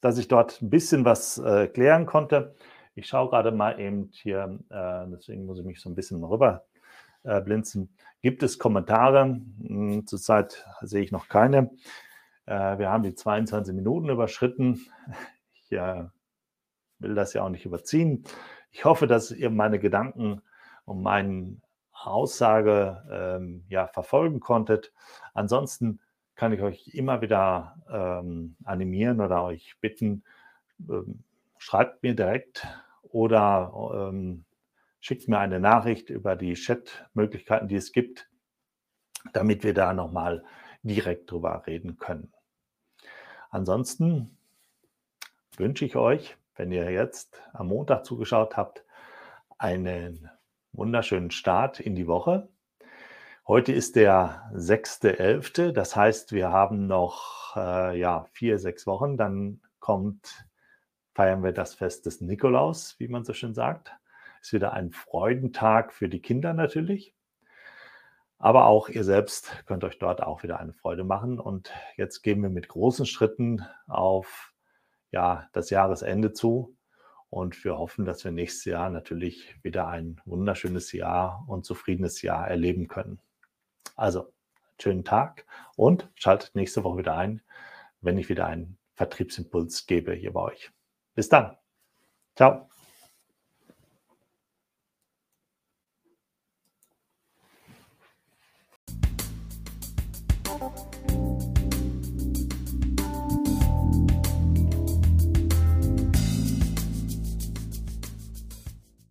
dass 0.00 0.16
ich 0.16 0.28
dort 0.28 0.62
ein 0.62 0.70
bisschen 0.70 1.04
was 1.04 1.36
äh, 1.36 1.68
klären 1.68 2.06
konnte. 2.06 2.54
Ich 2.94 3.06
schaue 3.06 3.28
gerade 3.28 3.52
mal 3.52 3.78
eben 3.78 4.08
hier, 4.12 4.58
äh, 4.70 5.04
deswegen 5.10 5.44
muss 5.44 5.58
ich 5.58 5.66
mich 5.66 5.80
so 5.80 5.90
ein 5.90 5.94
bisschen 5.94 6.24
rüber 6.24 6.64
äh, 7.22 7.40
blinzen. 7.42 7.94
Gibt 8.22 8.42
es 8.42 8.58
Kommentare? 8.58 9.24
Hm, 9.24 10.06
zurzeit 10.06 10.66
sehe 10.80 11.02
ich 11.02 11.12
noch 11.12 11.28
keine. 11.28 11.70
Äh, 12.46 12.78
wir 12.78 12.88
haben 12.88 13.02
die 13.02 13.14
22 13.14 13.74
Minuten 13.74 14.08
überschritten. 14.08 14.80
Ich 15.52 15.76
äh, 15.78 16.04
will 16.98 17.14
das 17.14 17.32
ja 17.32 17.44
auch 17.44 17.48
nicht 17.48 17.64
überziehen. 17.64 18.24
Ich 18.72 18.84
hoffe, 18.84 19.06
dass 19.06 19.30
ihr 19.30 19.50
meine 19.50 19.78
Gedanken 19.78 20.42
und 20.84 21.00
meine 21.00 21.58
Aussage 21.92 23.04
ähm, 23.08 23.64
ja, 23.68 23.86
verfolgen 23.86 24.40
konntet. 24.40 24.92
Ansonsten 25.32 26.00
kann 26.40 26.54
ich 26.54 26.62
euch 26.62 26.88
immer 26.94 27.20
wieder 27.20 27.76
ähm, 27.92 28.56
animieren 28.64 29.20
oder 29.20 29.44
euch 29.44 29.76
bitten, 29.82 30.24
ähm, 30.88 31.22
schreibt 31.58 32.02
mir 32.02 32.14
direkt 32.14 32.66
oder 33.02 34.08
ähm, 34.08 34.46
schickt 35.00 35.28
mir 35.28 35.38
eine 35.38 35.60
Nachricht 35.60 36.08
über 36.08 36.36
die 36.36 36.54
Chat-Möglichkeiten, 36.54 37.68
die 37.68 37.76
es 37.76 37.92
gibt, 37.92 38.30
damit 39.34 39.64
wir 39.64 39.74
da 39.74 39.92
nochmal 39.92 40.42
direkt 40.82 41.30
drüber 41.30 41.62
reden 41.66 41.98
können. 41.98 42.32
Ansonsten 43.50 44.38
wünsche 45.58 45.84
ich 45.84 45.94
euch, 45.94 46.38
wenn 46.56 46.72
ihr 46.72 46.90
jetzt 46.90 47.42
am 47.52 47.66
Montag 47.66 48.06
zugeschaut 48.06 48.56
habt, 48.56 48.82
einen 49.58 50.30
wunderschönen 50.72 51.32
Start 51.32 51.80
in 51.80 51.94
die 51.94 52.06
Woche. 52.06 52.48
Heute 53.50 53.72
ist 53.72 53.96
der 53.96 54.48
6.11., 54.54 55.72
das 55.72 55.96
heißt, 55.96 56.30
wir 56.30 56.52
haben 56.52 56.86
noch 56.86 57.56
äh, 57.56 57.98
ja, 57.98 58.22
vier, 58.30 58.60
sechs 58.60 58.86
Wochen. 58.86 59.16
Dann 59.16 59.60
kommt, 59.80 60.46
feiern 61.14 61.42
wir 61.42 61.50
das 61.50 61.74
Fest 61.74 62.06
des 62.06 62.20
Nikolaus, 62.20 62.94
wie 63.00 63.08
man 63.08 63.24
so 63.24 63.32
schön 63.32 63.52
sagt. 63.52 63.92
Ist 64.40 64.52
wieder 64.52 64.72
ein 64.72 64.92
Freudentag 64.92 65.92
für 65.92 66.08
die 66.08 66.22
Kinder 66.22 66.54
natürlich. 66.54 67.12
Aber 68.38 68.66
auch 68.66 68.88
ihr 68.88 69.02
selbst 69.02 69.64
könnt 69.66 69.82
euch 69.82 69.98
dort 69.98 70.22
auch 70.22 70.44
wieder 70.44 70.60
eine 70.60 70.72
Freude 70.72 71.02
machen. 71.02 71.40
Und 71.40 71.72
jetzt 71.96 72.22
gehen 72.22 72.40
wir 72.42 72.50
mit 72.50 72.68
großen 72.68 73.04
Schritten 73.04 73.66
auf 73.88 74.54
ja, 75.10 75.48
das 75.52 75.70
Jahresende 75.70 76.32
zu. 76.32 76.76
Und 77.30 77.64
wir 77.64 77.78
hoffen, 77.78 78.04
dass 78.04 78.22
wir 78.22 78.30
nächstes 78.30 78.66
Jahr 78.66 78.90
natürlich 78.90 79.56
wieder 79.64 79.88
ein 79.88 80.20
wunderschönes 80.24 80.92
Jahr 80.92 81.44
und 81.48 81.64
zufriedenes 81.64 82.22
Jahr 82.22 82.46
erleben 82.46 82.86
können. 82.86 83.20
Also, 83.96 84.32
schönen 84.80 85.04
Tag 85.04 85.46
und 85.76 86.08
schaltet 86.14 86.54
nächste 86.54 86.84
Woche 86.84 86.98
wieder 86.98 87.16
ein, 87.16 87.42
wenn 88.00 88.18
ich 88.18 88.28
wieder 88.28 88.46
einen 88.46 88.78
Vertriebsimpuls 88.94 89.86
gebe 89.86 90.12
hier 90.14 90.32
bei 90.32 90.42
euch. 90.42 90.70
Bis 91.14 91.28
dann. 91.28 91.56
Ciao. 92.36 92.68